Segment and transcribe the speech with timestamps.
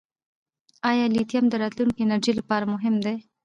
[0.89, 3.15] آیا لیتیم د راتلونکي انرژۍ لپاره مهم دی؟